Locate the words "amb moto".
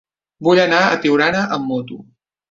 1.59-1.99